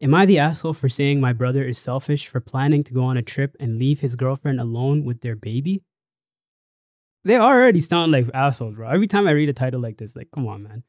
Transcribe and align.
Am 0.00 0.14
I 0.14 0.26
the 0.26 0.38
asshole 0.38 0.74
for 0.74 0.88
saying 0.88 1.20
my 1.20 1.32
brother 1.32 1.64
is 1.64 1.76
selfish 1.76 2.28
for 2.28 2.38
planning 2.38 2.84
to 2.84 2.94
go 2.94 3.02
on 3.02 3.16
a 3.16 3.22
trip 3.22 3.56
and 3.58 3.78
leave 3.78 3.98
his 3.98 4.14
girlfriend 4.14 4.60
alone 4.60 5.04
with 5.04 5.22
their 5.22 5.34
baby? 5.34 5.82
They 7.24 7.36
already 7.36 7.80
sound 7.80 8.12
like 8.12 8.30
assholes, 8.32 8.76
bro. 8.76 8.88
Every 8.88 9.08
time 9.08 9.26
I 9.26 9.32
read 9.32 9.48
a 9.48 9.52
title 9.52 9.80
like 9.80 9.96
this, 9.96 10.14
like, 10.14 10.28
come 10.32 10.46
on, 10.46 10.62
man. 10.62 10.84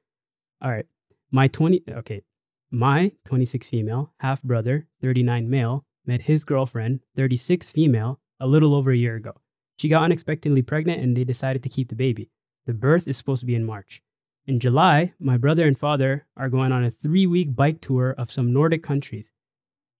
All 0.61 0.69
right. 0.69 0.85
My 1.31 1.47
20, 1.47 1.85
okay. 1.89 2.21
My 2.69 3.11
26 3.25 3.67
female, 3.67 4.13
half 4.19 4.43
brother, 4.43 4.87
39 5.01 5.49
male, 5.49 5.85
met 6.05 6.21
his 6.21 6.43
girlfriend, 6.43 6.99
36 7.15 7.71
female, 7.71 8.19
a 8.39 8.45
little 8.45 8.75
over 8.75 8.91
a 8.91 8.97
year 8.97 9.15
ago. 9.15 9.33
She 9.77 9.87
got 9.87 10.03
unexpectedly 10.03 10.61
pregnant 10.61 11.01
and 11.01 11.17
they 11.17 11.23
decided 11.23 11.63
to 11.63 11.69
keep 11.69 11.89
the 11.89 11.95
baby. 11.95 12.29
The 12.67 12.73
birth 12.75 13.07
is 13.07 13.17
supposed 13.17 13.39
to 13.39 13.47
be 13.47 13.55
in 13.55 13.65
March. 13.65 14.03
In 14.49 14.59
July, 14.59 15.13
my 15.19 15.37
brother 15.37 15.67
and 15.67 15.77
father 15.77 16.25
are 16.35 16.49
going 16.49 16.71
on 16.71 16.83
a 16.83 16.89
three 16.89 17.27
week 17.27 17.55
bike 17.55 17.81
tour 17.81 18.15
of 18.17 18.31
some 18.31 18.51
Nordic 18.51 18.81
countries. 18.81 19.31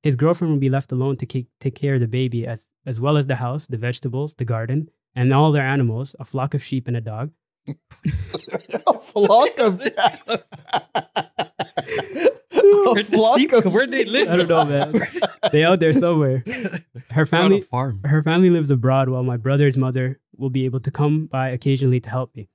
His 0.02 0.16
girlfriend 0.16 0.52
will 0.52 0.60
be 0.60 0.72
left 0.72 0.92
alone 0.92 1.18
to 1.18 1.28
ke- 1.28 1.46
take 1.60 1.76
care 1.76 1.94
of 1.94 2.02
the 2.02 2.07
baby 2.07 2.48
as, 2.48 2.68
as 2.84 3.00
well 3.00 3.16
as 3.16 3.28
the 3.28 3.36
house, 3.36 3.68
the 3.68 3.78
vegetables, 3.78 4.34
the 4.34 4.46
garden, 4.46 4.90
and 5.16 5.32
all 5.32 5.52
their 5.52 5.68
animals 5.68 6.16
a 6.20 6.26
flock 6.26 6.56
of 6.56 6.64
sheep 6.64 6.88
and 6.88 6.98
a 6.98 7.02
dog. 7.02 7.30
a 8.88 9.00
flock 9.00 9.60
of 9.60 9.86
a 9.86 10.42
Where'd 12.52 13.06
flock 13.06 13.38
sheep 13.38 13.54
of? 13.54 13.71
Where'd 13.71 13.92
they 13.92 14.06
live? 14.06 14.29
I 14.29 14.36
don't 14.36 14.48
know, 14.48 14.66
man. 14.66 15.07
they 15.52 15.64
out 15.64 15.79
there 15.79 15.93
somewhere. 15.93 16.43
Her 17.12 17.28
family, 17.28 17.62
farm. 17.62 18.02
her 18.04 18.24
family 18.24 18.50
lives 18.50 18.71
abroad, 18.71 19.10
while 19.10 19.21
my 19.21 19.38
brother's 19.38 19.78
mother 19.78 20.20
will 20.36 20.50
be 20.50 20.66
able 20.66 20.79
to 20.79 20.90
come 20.90 21.28
by 21.28 21.50
occasionally 21.50 22.00
to 22.00 22.10
help 22.10 22.36
me. 22.36 22.50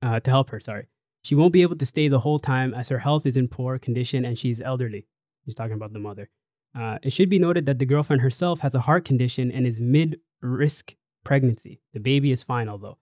Uh, 0.00 0.20
to 0.20 0.30
help 0.30 0.50
her, 0.50 0.60
sorry. 0.60 0.88
She 1.22 1.34
won't 1.34 1.52
be 1.52 1.62
able 1.62 1.76
to 1.76 1.86
stay 1.86 2.08
the 2.08 2.20
whole 2.20 2.38
time 2.38 2.72
as 2.72 2.88
her 2.88 2.98
health 2.98 3.26
is 3.26 3.36
in 3.36 3.48
poor 3.48 3.78
condition 3.78 4.24
and 4.24 4.38
she's 4.38 4.60
elderly. 4.60 5.06
He's 5.44 5.54
talking 5.54 5.74
about 5.74 5.92
the 5.92 5.98
mother. 5.98 6.30
Uh, 6.78 6.98
it 7.02 7.10
should 7.10 7.28
be 7.28 7.38
noted 7.38 7.66
that 7.66 7.78
the 7.78 7.86
girlfriend 7.86 8.22
herself 8.22 8.60
has 8.60 8.74
a 8.74 8.80
heart 8.80 9.04
condition 9.04 9.50
and 9.50 9.66
is 9.66 9.80
mid 9.80 10.20
risk 10.40 10.94
pregnancy. 11.24 11.80
The 11.92 12.00
baby 12.00 12.30
is 12.30 12.42
fine, 12.42 12.68
although. 12.68 12.98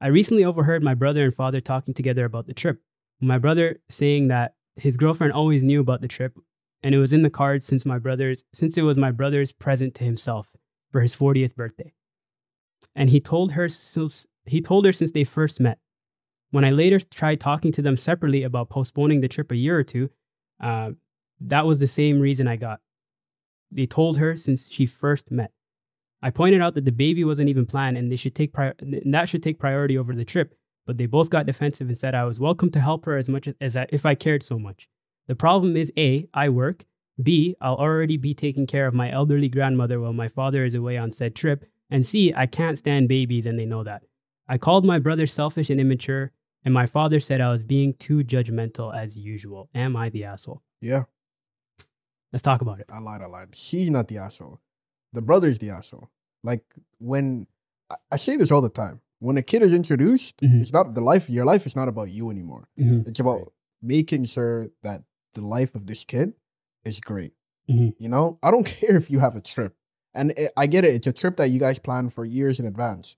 I 0.00 0.08
recently 0.08 0.44
overheard 0.44 0.82
my 0.82 0.94
brother 0.94 1.24
and 1.24 1.34
father 1.34 1.60
talking 1.60 1.94
together 1.94 2.24
about 2.24 2.46
the 2.46 2.54
trip. 2.54 2.80
My 3.20 3.38
brother 3.38 3.80
saying 3.88 4.28
that 4.28 4.54
his 4.76 4.96
girlfriend 4.96 5.32
always 5.32 5.62
knew 5.62 5.80
about 5.80 6.00
the 6.00 6.08
trip 6.08 6.36
and 6.82 6.94
it 6.94 6.98
was 6.98 7.12
in 7.12 7.22
the 7.22 7.30
cards 7.30 7.64
since 7.64 7.86
my 7.86 7.98
brother's 7.98 8.44
since 8.52 8.76
it 8.76 8.82
was 8.82 8.98
my 8.98 9.10
brother's 9.10 9.52
present 9.52 9.94
to 9.94 10.04
himself 10.04 10.48
for 10.92 11.00
his 11.00 11.16
40th 11.16 11.54
birthday. 11.54 11.94
And 12.94 13.10
he 13.10 13.20
told 13.20 13.52
her 13.52 13.68
since 13.68 14.26
he 14.44 14.60
told 14.60 14.84
her 14.84 14.92
since 14.92 15.10
they 15.10 15.24
first 15.24 15.60
met. 15.60 15.78
When 16.54 16.64
I 16.64 16.70
later 16.70 17.00
tried 17.00 17.40
talking 17.40 17.72
to 17.72 17.82
them 17.82 17.96
separately 17.96 18.44
about 18.44 18.70
postponing 18.70 19.20
the 19.20 19.26
trip 19.26 19.50
a 19.50 19.56
year 19.56 19.76
or 19.76 19.82
two, 19.82 20.10
uh, 20.60 20.92
that 21.40 21.66
was 21.66 21.80
the 21.80 21.88
same 21.88 22.20
reason 22.20 22.46
I 22.46 22.54
got. 22.54 22.78
They 23.72 23.86
told 23.86 24.18
her 24.18 24.36
since 24.36 24.70
she 24.70 24.86
first 24.86 25.32
met. 25.32 25.50
I 26.22 26.30
pointed 26.30 26.60
out 26.60 26.74
that 26.74 26.84
the 26.84 26.92
baby 26.92 27.24
wasn't 27.24 27.48
even 27.48 27.66
planned 27.66 27.98
and 27.98 28.08
they 28.08 28.14
should 28.14 28.36
take 28.36 28.52
pri- 28.52 28.74
that 28.80 29.28
should 29.28 29.42
take 29.42 29.58
priority 29.58 29.98
over 29.98 30.14
the 30.14 30.24
trip, 30.24 30.54
but 30.86 30.96
they 30.96 31.06
both 31.06 31.28
got 31.28 31.44
defensive 31.44 31.88
and 31.88 31.98
said 31.98 32.14
I 32.14 32.22
was 32.22 32.38
welcome 32.38 32.70
to 32.70 32.80
help 32.80 33.04
her 33.06 33.16
as 33.16 33.28
much 33.28 33.48
as, 33.48 33.54
as 33.60 33.76
I, 33.76 33.88
if 33.88 34.06
I 34.06 34.14
cared 34.14 34.44
so 34.44 34.56
much. 34.56 34.88
The 35.26 35.34
problem 35.34 35.76
is 35.76 35.92
A, 35.98 36.28
I 36.32 36.50
work, 36.50 36.84
B, 37.20 37.56
I'll 37.60 37.74
already 37.74 38.16
be 38.16 38.32
taking 38.32 38.68
care 38.68 38.86
of 38.86 38.94
my 38.94 39.10
elderly 39.10 39.48
grandmother 39.48 39.98
while 39.98 40.12
my 40.12 40.28
father 40.28 40.64
is 40.64 40.76
away 40.76 40.98
on 40.98 41.10
said 41.10 41.34
trip, 41.34 41.64
and 41.90 42.06
C, 42.06 42.32
I 42.32 42.46
can't 42.46 42.78
stand 42.78 43.08
babies 43.08 43.44
and 43.44 43.58
they 43.58 43.66
know 43.66 43.82
that. 43.82 44.04
I 44.48 44.56
called 44.56 44.84
my 44.84 45.00
brother 45.00 45.26
selfish 45.26 45.68
and 45.68 45.80
immature, 45.80 46.30
and 46.64 46.72
my 46.74 46.86
father 46.86 47.20
said 47.20 47.40
I 47.40 47.50
was 47.50 47.62
being 47.62 47.94
too 47.94 48.24
judgmental 48.24 48.94
as 48.94 49.16
usual. 49.18 49.68
Am 49.74 49.96
I 49.96 50.08
the 50.10 50.24
asshole? 50.24 50.62
Yeah, 50.80 51.04
Let's 52.32 52.42
talk 52.42 52.62
about 52.62 52.80
it. 52.80 52.86
I 52.92 52.98
lied. 52.98 53.22
I 53.22 53.26
lied. 53.26 53.54
She's 53.54 53.90
not 53.90 54.08
the 54.08 54.18
asshole. 54.18 54.60
The 55.12 55.22
brother's 55.22 55.58
the 55.60 55.70
asshole. 55.70 56.10
Like 56.42 56.64
when 56.98 57.46
I, 57.90 57.94
I 58.12 58.16
say 58.16 58.36
this 58.36 58.50
all 58.50 58.60
the 58.62 58.68
time. 58.68 59.00
When 59.20 59.36
a 59.38 59.42
kid 59.42 59.62
is 59.62 59.72
introduced, 59.72 60.38
Mhm. 60.42 60.60
it's 60.60 60.72
not 60.72 60.94
the 60.94 61.00
life. 61.00 61.30
Your 61.30 61.44
life 61.44 61.64
is 61.64 61.76
not 61.76 61.86
about 61.88 62.10
you 62.10 62.30
anymore. 62.30 62.68
Mhm. 62.78 63.06
It's 63.08 63.20
about 63.20 63.52
making 63.80 64.24
sure 64.24 64.66
that 64.82 65.04
the 65.34 65.46
life 65.46 65.74
of 65.76 65.86
this 65.86 66.04
kid 66.04 66.34
is 66.84 67.00
great. 67.00 67.32
Mhm. 67.70 67.94
You 67.98 68.08
know, 68.08 68.38
I 68.42 68.50
don't 68.50 68.66
care 68.80 68.96
if 68.96 69.10
you 69.10 69.20
have 69.20 69.36
a 69.36 69.40
trip, 69.40 69.76
and 70.12 70.32
it, 70.36 70.52
I 70.56 70.66
get 70.66 70.84
it. 70.84 70.94
It's 70.94 71.06
a 71.06 71.12
trip 71.12 71.36
that 71.36 71.48
you 71.50 71.60
guys 71.60 71.78
plan 71.78 72.08
for 72.10 72.24
years 72.24 72.58
in 72.58 72.66
advance. 72.66 73.16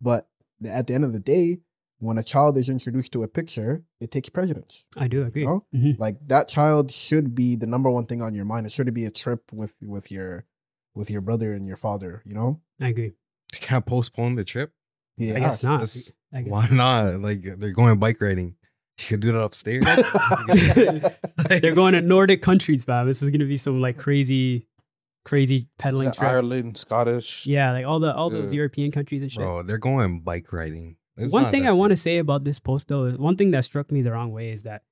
But 0.00 0.28
the- 0.60 0.72
at 0.72 0.86
the 0.86 0.94
end 0.94 1.04
of 1.04 1.12
the 1.12 1.20
day, 1.20 1.58
when 1.98 2.18
a 2.18 2.22
child 2.22 2.58
is 2.58 2.68
introduced 2.68 3.12
to 3.12 3.22
a 3.22 3.28
picture, 3.28 3.82
it 4.00 4.10
takes 4.10 4.28
precedence. 4.28 4.86
I 4.98 5.08
do 5.08 5.24
agree. 5.24 5.44
No? 5.46 5.64
Mhm. 5.74 5.98
Like 5.98 6.16
that 6.28 6.48
child 6.48 6.90
should 6.92 7.34
be 7.34 7.56
the 7.56 7.66
number 7.66 7.90
one 7.90 8.06
thing 8.06 8.20
on 8.22 8.34
your 8.34 8.44
mind. 8.44 8.66
It 8.66 8.72
should 8.72 8.92
be 8.92 9.04
a 9.06 9.10
trip 9.10 9.50
with 9.52 9.74
with 9.82 10.10
your 10.12 10.44
with 10.94 11.10
your 11.10 11.20
brother 11.22 11.52
and 11.52 11.66
your 11.66 11.76
father. 11.76 12.22
You 12.26 12.34
know? 12.34 12.60
I 12.80 12.88
agree. 12.88 13.12
They 13.52 13.58
can't 13.58 13.86
postpone 13.86 14.34
the 14.34 14.44
trip. 14.44 14.72
Yeah. 15.16 15.36
I 15.36 15.40
guess 15.40 15.62
not. 15.64 15.80
That's- 15.80 16.14
I 16.34 16.42
guess. 16.42 16.50
Why 16.50 16.68
not? 16.68 17.20
Like 17.20 17.42
they're 17.42 17.72
going 17.72 17.98
bike 17.98 18.20
riding. 18.20 18.56
You 18.98 19.04
could 19.08 19.20
do 19.20 19.32
that 19.32 19.40
upstairs. 19.40 19.84
They're 21.60 21.74
going 21.74 21.92
to 21.92 22.00
Nordic 22.02 22.42
countries, 22.42 22.84
fam. 22.84 23.06
This 23.06 23.22
is 23.22 23.30
gonna 23.30 23.44
be 23.44 23.56
some 23.58 23.80
like 23.80 23.98
crazy, 23.98 24.68
crazy 25.24 25.68
pedaling 25.78 26.06
Yeah, 26.06 26.12
trip. 26.12 26.30
Ireland, 26.30 26.76
Scottish. 26.76 27.46
Yeah, 27.46 27.72
like 27.72 27.86
all 27.86 28.00
the 28.00 28.14
all 28.14 28.30
those 28.30 28.52
European 28.54 28.90
countries 28.92 29.22
and 29.22 29.30
shit. 29.30 29.42
Bro, 29.42 29.64
they're 29.64 29.78
going 29.78 30.20
bike 30.20 30.52
riding. 30.52 30.96
It's 31.16 31.32
one 31.32 31.50
thing 31.50 31.66
I 31.66 31.72
want 31.72 31.90
to 31.90 31.96
say 31.96 32.18
about 32.18 32.44
this 32.44 32.58
post 32.58 32.88
though 32.88 33.04
is 33.04 33.16
one 33.18 33.36
thing 33.36 33.50
that 33.52 33.64
struck 33.64 33.90
me 33.90 34.02
the 34.02 34.12
wrong 34.12 34.32
way 34.32 34.50
is 34.50 34.62
that 34.64 34.82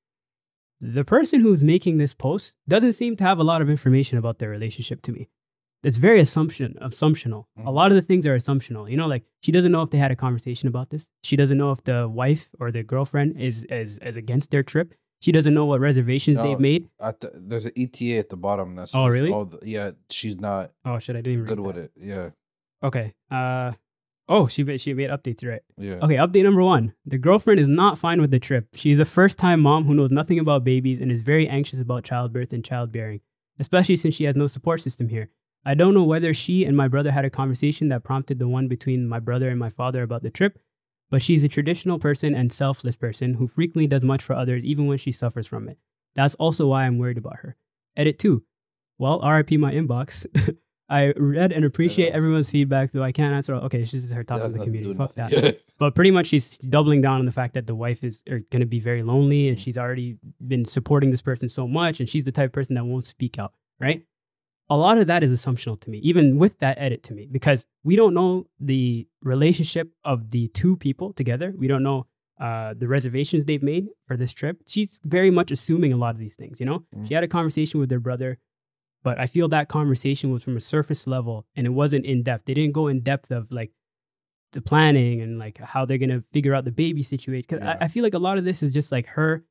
the 0.81 1.05
person 1.05 1.41
who's 1.41 1.62
making 1.65 1.99
this 1.99 2.15
post 2.15 2.57
doesn't 2.69 2.95
seem 2.95 3.17
to 3.17 3.25
have 3.25 3.39
a 3.39 3.45
lot 3.45 3.62
of 3.62 3.71
information 3.71 4.19
about 4.19 4.39
their 4.39 4.51
relationship 4.51 5.03
to 5.03 5.12
me. 5.12 5.29
It's 5.83 5.99
very 5.99 6.19
assumption 6.21 6.77
assumptional. 6.81 7.45
A 7.59 7.62
Mhm. 7.62 7.75
lot 7.75 7.93
of 7.93 7.97
the 7.97 8.03
things 8.03 8.27
are 8.27 8.35
assumptional. 8.37 8.91
You 8.91 8.97
know, 8.97 9.07
like 9.07 9.25
she 9.43 9.53
doesn't 9.53 9.71
know 9.71 9.83
if 9.83 9.91
they 9.91 9.99
had 9.99 10.11
a 10.11 10.17
conversation 10.17 10.67
about 10.69 10.91
this. 10.91 11.11
She 11.23 11.37
doesn't 11.37 11.59
know 11.59 11.71
if 11.73 11.85
the 11.85 12.09
wife 12.09 12.51
or 12.59 12.71
the 12.73 12.83
girlfriend 12.83 13.39
is 13.41 13.65
is, 13.65 13.99
is 13.99 14.17
against 14.17 14.51
their 14.51 14.62
trip. 14.62 14.95
She 15.21 15.31
doesn't 15.33 15.55
know 15.55 15.65
what 15.67 15.81
reservations 15.81 16.37
No. 16.39 16.43
they've 16.45 16.61
made. 16.61 16.89
At 17.01 17.21
the, 17.21 17.31
there's 17.35 17.65
an 17.67 17.73
ETA 17.77 18.19
at 18.19 18.29
the 18.31 18.37
bottom. 18.37 18.75
That's 18.77 18.95
Oh, 18.95 19.06
really? 19.09 19.31
Oh, 19.33 19.49
yeah, 19.62 19.93
she's 20.11 20.37
not 20.39 20.73
Oh 20.85 20.99
shit, 20.99 21.17
I 21.17 21.21
didn't 21.23 21.45
good 21.45 21.61
with 21.61 21.77
that. 21.77 21.85
it. 21.85 21.93
Yeah, 21.97 22.31
Okay. 22.83 23.15
Uh 23.31 23.73
oh, 24.29 24.47
she 24.47 24.65
made 24.65 24.81
she 24.81 24.95
made 24.95 25.11
updates 25.11 25.47
right. 25.49 25.62
yeah. 25.77 25.95
Okay, 26.03 26.17
update 26.17 26.45
number 26.45 26.62
one. 26.62 26.95
The 27.07 27.19
girlfriend 27.19 27.61
is 27.61 27.69
not 27.69 27.99
fine 27.99 28.21
with 28.21 28.31
the 28.31 28.39
trip. 28.39 28.69
She's 28.75 28.99
a 28.99 29.05
first 29.05 29.39
time 29.39 29.61
mom 29.61 29.85
who 29.85 29.95
knows 29.95 30.11
nothing 30.11 30.39
about 30.39 30.65
babies 30.65 31.01
and 31.01 31.11
is 31.11 31.23
very 31.23 31.49
anxious 31.49 31.81
about 31.81 32.05
childbirth 32.05 32.53
and 32.53 32.65
childbearing, 32.65 33.21
especially 33.59 33.97
since 33.97 34.15
she 34.15 34.25
has 34.25 34.37
no 34.37 34.47
support 34.47 34.81
system 34.81 35.09
here. 35.09 35.31
I 35.65 35.75
don't 35.75 35.95
know 35.95 36.05
whether 36.05 36.35
she 36.35 36.65
and 36.65 36.77
my 36.77 36.89
brother 36.89 37.11
had 37.11 37.25
a 37.25 37.31
conversation 37.31 37.89
that 37.89 38.05
prompted 38.05 38.39
the 38.39 38.49
one 38.49 38.69
between 38.69 39.09
my 39.09 39.19
brother 39.19 39.49
and 39.49 39.59
my 39.59 39.71
father 39.71 40.03
about 40.03 40.23
the 40.23 40.31
trip, 40.31 40.59
but 41.11 41.23
she's 41.23 41.45
a 41.45 41.49
traditional 41.49 41.99
person 41.99 42.35
and 42.35 42.53
selfless 42.53 42.97
person 42.97 43.35
who 43.35 43.47
frequently 43.47 43.87
does 43.87 44.05
much 44.05 44.23
for 44.23 44.35
others 44.35 44.65
even 44.65 44.87
when 44.87 44.99
she 44.99 45.11
suffers 45.11 45.47
from 45.47 45.69
it. 45.69 45.79
That's 46.15 46.35
also 46.37 46.67
why 46.67 46.85
I'm 46.85 46.99
worried 46.99 47.19
about 47.19 47.37
her. 47.37 47.56
Edit 47.97 48.19
two. 48.19 48.45
Well, 48.99 49.21
RIP 49.21 49.53
my 49.53 49.73
inbox. 49.73 50.27
I 50.89 51.12
read 51.17 51.50
and 51.53 51.65
appreciate 51.65 52.09
Yeah. 52.09 52.17
everyone's 52.17 52.50
feedback, 52.50 52.93
though 52.93 53.03
I 53.03 53.12
can't 53.12 53.34
answer. 53.34 53.55
Okay, 53.55 53.78
this 53.78 53.95
is 53.95 54.12
her 54.12 54.22
top 54.22 54.41
has 54.41 54.49
to 54.49 54.53
the 54.53 54.59
nothing 54.59 54.72
to 54.72 54.78
do 54.78 54.84
community. 54.95 54.99
Fuck 54.99 55.15
that. 55.15 55.61
But 55.78 55.97
pretty 55.97 56.12
much 56.12 56.27
she's 56.28 56.56
doubling 56.59 57.00
down 57.00 57.19
on 57.19 57.27
the 57.27 57.33
fact 57.33 57.55
that 57.55 57.67
the 57.67 57.75
wife 57.75 58.05
is 58.05 58.22
going 58.27 58.61
to 58.61 58.67
be 58.67 58.78
very 58.78 59.03
lonely 59.03 59.49
and 59.49 59.59
she's 59.59 59.77
already 59.77 60.19
been 60.47 60.65
supporting 60.65 61.11
this 61.11 61.21
person 61.21 61.49
so 61.49 61.67
much 61.67 61.99
and 61.99 62.09
she's 62.09 62.25
the 62.25 62.31
type 62.33 62.50
of 62.50 62.53
person 62.53 62.77
that 62.77 62.84
won't 62.84 63.06
speak 63.06 63.39
out, 63.41 63.53
right? 63.81 64.05
A 64.71 64.77
lot 64.77 64.99
of 64.99 65.09
that 65.09 65.23
is 65.25 65.33
assumptional 65.33 65.78
to 65.81 65.91
me, 65.91 65.99
even 65.99 66.39
with 66.39 66.59
that 66.61 66.78
edit 66.78 67.03
to 67.05 67.12
me, 67.15 67.28
because 67.31 67.67
we 67.83 67.97
don't 67.97 68.15
know 68.15 68.47
the 68.61 69.06
relationship 69.23 69.91
of 70.05 70.31
the 70.31 70.47
two 70.49 70.77
people 70.77 71.12
together. 71.12 71.53
We 71.56 71.67
don't 71.67 71.83
know 71.83 72.06
uh, 72.41 72.75
the 72.78 72.87
reservations 72.89 73.44
they've 73.44 73.62
made 73.62 73.89
for 74.06 74.17
this 74.17 74.33
trip. 74.33 74.59
She's 74.67 75.00
very 75.05 75.31
much 75.31 75.50
assuming 75.50 75.93
a 75.93 75.97
lot 75.97 76.15
of 76.15 76.19
these 76.21 76.37
things, 76.37 76.61
you 76.61 76.67
know? 76.67 76.84
Mm. 76.97 77.06
She 77.09 77.15
had 77.15 77.25
a 77.25 77.28
conversation 77.28 77.81
with 77.81 77.89
their 77.89 78.00
brother, 78.00 78.39
but 79.05 79.21
I 79.21 79.27
feel 79.27 79.49
that 79.51 79.69
conversation 79.69 80.33
was 80.33 80.43
from 80.43 80.56
a 80.56 80.61
surface 80.61 81.06
level 81.06 81.47
and 81.55 81.67
it 81.67 81.71
wasn't 81.71 82.05
in 82.06 82.23
depth. 82.25 82.47
They 82.47 82.55
didn't 82.55 82.73
go 82.73 82.89
in 82.89 83.01
depth 83.01 83.31
of 83.31 83.53
like 83.53 83.71
the 84.53 84.61
planning 84.62 85.21
and 85.21 85.39
like 85.39 85.59
how 85.59 85.85
they're 85.85 85.99
gonna 85.99 86.23
figure 86.33 86.55
out 86.55 86.65
the 86.65 86.73
baby 86.73 87.03
situation. 87.03 87.47
Cause 87.49 87.61
Yeah. 87.62 87.77
I, 87.81 87.85
I 87.85 87.89
feel 87.89 88.03
like 88.03 88.15
a 88.15 88.19
lot 88.19 88.39
of 88.39 88.45
this 88.45 88.62
is 88.62 88.73
just 88.73 88.91
like 88.91 89.06
her 89.06 89.45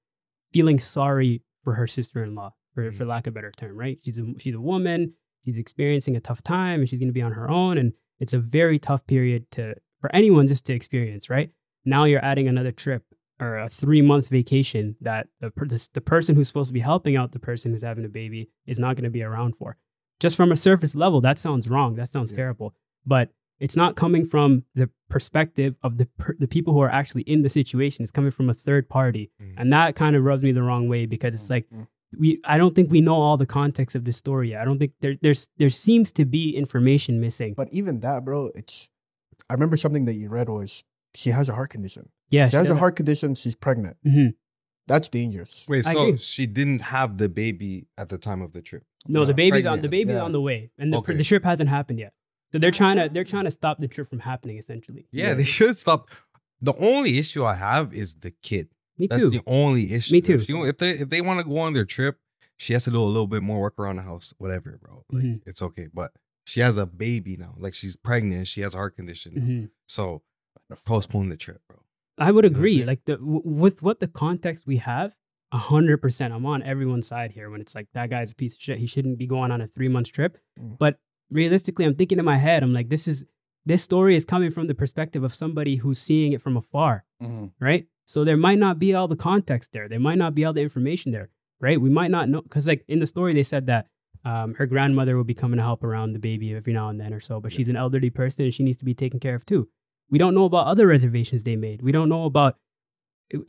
feeling 0.53 0.79
sorry 0.79 1.43
for 1.63 1.73
her 1.75 1.87
sister-in-law, 1.87 2.51
for, 2.73 2.83
Mm-hmm. 2.89 2.97
for 2.97 3.05
lack 3.05 3.27
of 3.27 3.33
a 3.33 3.35
better 3.35 3.51
term, 3.51 3.77
right? 3.77 3.99
She's 4.03 4.19
a 4.19 4.25
she's 4.39 4.55
a 4.55 4.59
woman, 4.61 5.13
she's 5.45 5.57
experiencing 5.57 6.15
a 6.15 6.19
tough 6.19 6.41
time, 6.43 6.79
and 6.81 6.89
she's 6.89 6.99
gonna 6.99 7.11
be 7.11 7.21
on 7.21 7.33
her 7.33 7.49
own, 7.49 7.77
and 7.77 7.93
it's 8.19 8.33
a 8.33 8.39
very 8.39 8.79
tough 8.79 9.05
period 9.07 9.49
to 9.51 9.75
for 10.01 10.13
anyone 10.15 10.47
just 10.47 10.65
to 10.65 10.73
experience, 10.73 11.29
right? 11.29 11.49
Now 11.85 12.05
you're 12.05 12.23
adding 12.23 12.47
another 12.47 12.71
trip 12.71 13.03
or 13.39 13.57
a 13.57 13.69
three 13.69 14.01
month 14.01 14.29
vacation 14.29 14.95
that 15.01 15.27
the, 15.41 15.51
the 15.55 15.89
the 15.93 16.01
person 16.01 16.35
who's 16.35 16.47
supposed 16.47 16.69
to 16.69 16.73
be 16.73 16.79
helping 16.79 17.15
out 17.15 17.31
the 17.31 17.39
person 17.39 17.71
who's 17.71 17.83
having 17.83 18.05
a 18.05 18.09
baby 18.09 18.49
is 18.65 18.79
not 18.79 18.95
going 18.95 19.03
to 19.03 19.09
be 19.09 19.23
around 19.23 19.55
for. 19.55 19.77
Just 20.19 20.35
from 20.37 20.51
a 20.51 20.55
surface 20.55 20.95
level, 20.95 21.19
that 21.21 21.39
sounds 21.39 21.69
wrong. 21.69 21.95
That 21.95 22.09
sounds 22.09 22.31
Yeah. 22.31 22.37
terrible. 22.37 22.73
But 23.05 23.29
it's 23.59 23.75
not 23.75 23.95
coming 23.95 24.25
from 24.25 24.63
the 24.75 24.89
perspective 25.09 25.77
of 25.83 25.97
the 25.97 26.05
per- 26.17 26.35
the 26.39 26.47
people 26.47 26.73
who 26.73 26.79
are 26.81 26.89
actually 26.89 27.23
in 27.23 27.41
the 27.41 27.49
situation. 27.49 28.03
It's 28.03 28.11
coming 28.11 28.31
from 28.31 28.49
a 28.49 28.53
third 28.53 28.89
party, 28.89 29.31
Mm. 29.41 29.53
and 29.57 29.73
that 29.73 29.95
kind 29.95 30.15
of 30.15 30.23
rubs 30.23 30.43
me 30.43 30.51
the 30.51 30.63
wrong 30.63 30.87
way 30.87 31.05
because 31.05 31.33
it's 31.33 31.49
like 31.49 31.69
Mhm. 31.69 31.87
we 32.17 32.39
I 32.45 32.57
don't 32.57 32.75
think 32.75 32.91
we 32.91 33.01
know 33.01 33.15
all 33.15 33.37
the 33.37 33.45
context 33.45 33.95
of 33.95 34.05
this 34.05 34.17
story 34.17 34.51
yet. 34.51 34.61
I 34.61 34.65
don't 34.65 34.79
think 34.79 34.93
there 35.01 35.15
there's 35.21 35.49
there 35.57 35.69
seems 35.69 36.11
to 36.13 36.25
be 36.25 36.55
information 36.55 37.19
missing. 37.19 37.53
But 37.55 37.69
even 37.71 37.99
that, 38.01 38.23
bro, 38.25 38.51
it's. 38.55 38.89
I 39.49 39.53
remember 39.53 39.77
something 39.77 40.05
that 40.05 40.15
you 40.15 40.29
read 40.29 40.47
was 40.49 40.83
she 41.15 41.29
has 41.31 41.49
a 41.49 41.53
heart 41.53 41.69
condition. 41.71 42.09
Yeah, 42.35 42.47
she 42.49 42.55
has 42.57 42.69
a 42.69 42.75
heart 42.75 42.95
condition. 42.95 43.35
She's 43.35 43.55
pregnant. 43.55 43.97
hmm 44.03 44.27
That's 44.87 45.07
dangerous. 45.09 45.65
Wait, 45.69 45.87
I 45.87 45.93
so 45.93 46.03
agree. 46.07 46.17
she 46.17 46.45
didn't 46.45 46.81
have 46.81 47.17
the 47.17 47.29
baby 47.29 47.87
at 47.97 48.09
the 48.09 48.17
time 48.17 48.41
of 48.41 48.51
the 48.51 48.61
trip? 48.61 48.83
No, 49.07 49.23
the 49.25 49.31
Yeah. 49.31 49.35
baby's 49.43 49.65
on 49.65 49.81
the 49.81 49.87
baby's 49.89 50.15
Yeah. 50.15 50.23
on 50.27 50.31
the 50.33 50.41
way, 50.41 50.71
and 50.77 50.91
the, 50.91 50.97
Okay. 50.97 51.15
the 51.15 51.23
trip 51.23 51.43
hasn't 51.43 51.69
happened 51.69 51.99
yet. 51.99 52.13
So 52.51 52.59
they're 52.59 52.71
trying 52.81 52.97
to 52.97 53.09
they're 53.13 53.23
trying 53.23 53.45
to 53.45 53.51
stop 53.51 53.79
the 53.79 53.87
trip 53.87 54.09
from 54.09 54.19
happening. 54.19 54.57
Essentially, 54.57 55.05
Yeah, 55.11 55.27
Yeah. 55.29 55.33
they 55.35 55.43
should 55.57 55.77
stop. 55.79 56.09
The 56.61 56.75
only 56.91 57.17
issue 57.17 57.43
I 57.43 57.55
have 57.55 57.93
is 57.93 58.15
the 58.15 58.31
kid. 58.49 58.67
me 58.99 59.07
That's 59.07 59.23
too. 59.23 59.29
the 59.31 59.41
only 59.47 59.91
issue. 59.93 60.13
Me 60.13 60.21
too. 60.21 60.35
If, 60.35 60.43
she, 60.45 60.53
if 60.53 60.77
they 60.77 60.91
if 61.03 61.09
they 61.09 61.21
want 61.21 61.39
to 61.39 61.45
go 61.51 61.57
on 61.57 61.73
their 61.73 61.85
trip, 61.97 62.19
she 62.57 62.73
has 62.73 62.83
to 62.85 62.91
do 62.91 63.01
a 63.01 63.11
little 63.15 63.27
bit 63.35 63.41
more 63.41 63.59
work 63.59 63.77
around 63.79 63.95
the 63.97 64.03
house, 64.03 64.33
whatever, 64.37 64.77
bro. 64.83 65.03
Like 65.11 65.23
Mhm. 65.23 65.41
it's 65.47 65.61
okay. 65.61 65.87
But 65.91 66.11
she 66.45 66.59
has 66.59 66.77
a 66.77 66.85
baby 66.85 67.35
now. 67.37 67.55
Like 67.57 67.73
she's 67.73 67.95
pregnant. 67.95 68.47
She 68.47 68.61
has 68.61 68.75
a 68.75 68.77
heart 68.77 68.95
condition. 68.95 69.33
now. 69.35 69.41
Mhm. 69.41 69.69
So 69.87 70.21
postpone 70.85 71.29
the 71.29 71.37
trip, 71.37 71.61
bro. 71.67 71.79
I 72.17 72.31
would 72.31 72.43
You 72.45 72.49
know 72.51 72.53
what 72.53 72.55
I'm 72.55 72.55
agree. 72.55 72.85
Like 72.85 73.05
the 73.05 73.17
w- 73.17 73.41
with 73.43 73.81
what 73.81 73.99
the 73.99 74.07
context 74.07 74.65
we 74.67 74.77
have, 74.77 75.15
a 75.51 75.57
hundred 75.57 75.97
percent. 76.01 76.33
I'm 76.33 76.45
on 76.45 76.63
everyone's 76.63 77.07
side 77.07 77.31
here 77.31 77.49
when 77.49 77.61
it's 77.61 77.75
like 77.75 77.87
that 77.93 78.09
guy's 78.09 78.31
a 78.31 78.35
piece 78.35 78.55
of 78.55 78.61
shit. 78.61 78.79
He 78.79 78.85
shouldn't 78.87 79.17
be 79.17 79.27
going 79.27 79.51
on 79.51 79.61
a 79.61 79.67
three 79.67 79.87
month 79.87 80.11
trip. 80.11 80.37
Mm. 80.59 80.77
But 80.77 80.99
realistically, 81.29 81.85
I'm 81.85 81.95
thinking 81.95 82.19
in 82.19 82.25
my 82.25 82.37
head, 82.37 82.63
I'm 82.63 82.73
like, 82.73 82.89
this 82.89 83.07
is 83.07 83.25
this 83.65 83.81
story 83.81 84.15
is 84.15 84.25
coming 84.25 84.51
from 84.51 84.67
the 84.67 84.75
perspective 84.75 85.23
of 85.23 85.33
somebody 85.33 85.77
who's 85.77 85.97
seeing 85.99 86.33
it 86.33 86.41
from 86.41 86.57
afar, 86.57 87.05
Mhm. 87.21 87.51
right? 87.61 87.87
So 88.05 88.25
there 88.25 88.35
might 88.35 88.59
not 88.59 88.77
be 88.77 88.93
all 88.93 89.07
the 89.07 89.15
context 89.15 89.71
there. 89.71 89.87
There 89.87 89.99
might 90.01 90.17
not 90.17 90.35
be 90.35 90.43
all 90.43 90.51
the 90.51 90.61
information 90.61 91.13
there, 91.13 91.29
right? 91.61 91.79
We 91.79 91.89
might 91.89 92.11
not 92.11 92.27
know 92.27 92.41
because 92.41 92.67
like 92.67 92.83
in 92.89 92.99
the 92.99 93.07
story 93.07 93.33
they 93.33 93.43
said 93.43 93.67
that 93.67 93.87
um, 94.25 94.53
her 94.55 94.65
grandmother 94.65 95.15
will 95.17 95.23
be 95.23 95.33
coming 95.33 95.57
to 95.57 95.63
help 95.63 95.83
around 95.83 96.13
the 96.13 96.19
baby 96.19 96.53
every 96.53 96.73
now 96.73 96.89
and 96.89 96.99
then 96.99 97.13
or 97.13 97.19
so, 97.21 97.39
but 97.39 97.51
she's 97.53 97.69
an 97.69 97.75
elderly 97.77 98.09
person 98.09 98.45
and 98.45 98.53
she 98.53 98.63
needs 98.63 98.77
to 98.77 98.85
be 98.85 98.93
taken 98.93 99.19
care 99.19 99.35
of 99.35 99.45
too. 99.45 99.69
We 100.13 100.19
don't 100.19 100.35
know 100.35 100.45
about 100.45 100.67
other 100.67 100.85
reservations 100.85 101.43
they 101.43 101.55
made. 101.55 101.81
We 101.81 101.91
don't 101.91 102.07
know 102.07 102.25
about 102.25 102.57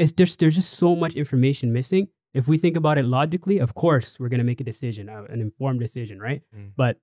it's 0.01 0.13
just 0.13 0.39
there's 0.41 0.55
just 0.55 0.73
so 0.73 0.97
much 0.97 1.15
information 1.15 1.75
missing. 1.75 2.09
If 2.33 2.49
we 2.49 2.57
think 2.57 2.75
about 2.75 2.97
it 2.97 3.05
logically, 3.05 3.59
of 3.59 3.75
course 3.75 4.19
we're 4.19 4.31
gonna 4.31 4.45
make 4.45 4.63
a 4.63 4.65
decision, 4.65 5.11
uh, 5.11 5.25
an 5.29 5.43
informed 5.43 5.81
decision, 5.81 6.19
right? 6.21 6.41
Mm. 6.57 6.71
But 6.75 6.97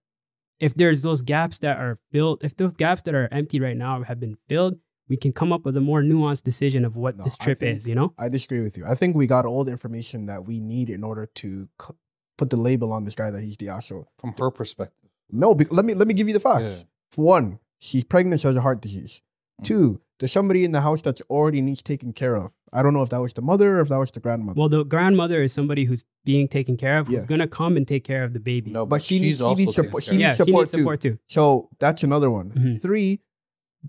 if 0.59 0.73
there's 0.73 1.03
those 1.03 1.21
gaps 1.21 1.59
that 1.59 1.77
are 1.77 1.99
filled, 2.11 2.43
if 2.43 2.55
those 2.55 2.71
gaps 2.71 3.03
that 3.05 3.13
are 3.13 3.29
empty 3.31 3.59
right 3.59 3.77
now 3.77 4.01
have 4.01 4.19
been 4.19 4.35
filled, 4.49 4.79
we 5.07 5.15
can 5.15 5.31
come 5.31 5.53
up 5.53 5.63
with 5.63 5.77
a 5.77 5.81
more 5.81 6.01
nuanced 6.01 6.41
decision 6.41 6.83
of 6.83 6.95
what 6.95 7.17
No, 7.17 7.23
this 7.23 7.37
trip 7.37 7.59
think- 7.59 7.77
is. 7.77 7.87
You 7.87 7.93
know? 7.93 8.15
I 8.17 8.29
disagree 8.29 8.61
with 8.61 8.75
you. 8.79 8.85
I 8.87 8.95
think 8.95 9.15
we 9.15 9.27
got 9.27 9.45
all 9.45 9.63
the 9.63 9.71
information 9.71 10.25
that 10.25 10.43
we 10.47 10.59
need 10.59 10.89
in 10.89 11.03
order 11.03 11.27
to 11.35 11.69
c- 11.79 11.93
put 12.35 12.49
the 12.49 12.57
label 12.57 12.91
on 12.91 13.03
this 13.03 13.13
guy 13.13 13.29
that 13.29 13.41
he's 13.41 13.57
the 13.57 13.69
asshole. 13.69 14.07
From 14.17 14.33
her 14.39 14.49
perspective. 14.49 15.11
No, 15.29 15.53
be- 15.53 15.65
let 15.69 15.85
me 15.85 15.93
let 15.93 16.07
me 16.07 16.15
give 16.15 16.27
you 16.27 16.33
the 16.33 16.39
facts. 16.39 16.79
Yeah. 16.79 16.87
For 17.11 17.25
one, 17.25 17.59
she's 17.77 18.03
pregnant, 18.03 18.41
she 18.41 18.47
has 18.47 18.55
a 18.55 18.61
heart 18.61 18.81
disease. 18.81 19.21
Two, 19.63 20.01
there's 20.19 20.31
somebody 20.31 20.63
in 20.63 20.71
the 20.71 20.81
house 20.81 21.01
that's 21.01 21.21
already 21.29 21.61
needs 21.61 21.81
taken 21.81 22.13
care 22.13 22.35
of. 22.35 22.51
I 22.73 22.81
don't 22.81 22.93
know 22.93 23.01
if 23.01 23.09
that 23.09 23.19
was 23.21 23.33
the 23.33 23.41
mother 23.41 23.77
or 23.77 23.81
if 23.81 23.89
that 23.89 23.97
was 23.97 24.11
the 24.11 24.19
grandmother. 24.19 24.57
Well, 24.59 24.69
the 24.69 24.83
grandmother 24.85 25.41
is 25.43 25.51
somebody 25.51 25.83
who's 25.83 26.05
being 26.23 26.47
taken 26.47 26.77
care 26.77 26.99
of, 26.99 27.07
who's 27.07 27.23
Yeah. 27.23 27.25
gonna 27.25 27.47
come 27.47 27.75
and 27.75 27.87
take 27.87 28.03
care 28.03 28.23
of 28.23 28.33
the 28.33 28.39
baby. 28.39 28.71
No, 28.71 28.85
But 28.85 28.89
but, 28.97 29.01
she 29.01 29.15
she's 29.15 29.21
needs- 29.21 29.37
she 29.39 29.43
also 29.43 29.55
needs 29.59 29.75
taking 29.75 29.89
support- 29.89 30.03
she 30.03 30.09
care 30.11 30.15
of 30.15 30.19
yeah, 30.21 30.27
needs 30.27 30.37
she 30.37 30.43
support 30.45 30.61
needs 30.63 30.71
too. 30.71 30.77
support 30.77 31.01
too. 31.01 31.17
so 31.27 31.69
that's 31.79 32.03
another 32.03 32.31
one. 32.31 32.51
Mhm. 32.51 32.81
Three, 32.81 33.19